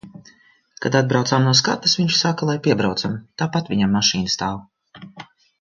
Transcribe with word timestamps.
Kad 0.85 0.95
atbraucām 0.99 1.45
no 1.49 1.53
skates, 1.59 1.93
viņš 2.01 2.17
saka, 2.21 2.49
lai 2.51 2.57
piebraucam, 2.69 3.21
tāpat 3.43 3.73
viņam 3.75 3.97
mašīna 4.01 4.37
stāv. 4.39 4.59